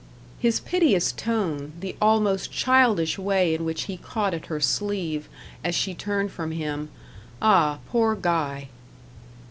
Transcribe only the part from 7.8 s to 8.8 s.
poor Guy!